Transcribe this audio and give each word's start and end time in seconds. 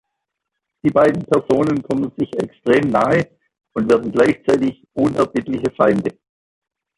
Die 0.83 0.89
beiden 0.89 1.23
Personen 1.25 1.83
kommen 1.83 2.11
sich 2.17 2.33
extrem 2.35 2.89
nahe 2.89 3.37
und 3.73 3.87
werden 3.87 4.11
gleichzeitig 4.11 4.83
unerbittliche 4.93 5.69
Feinde. 5.77 6.17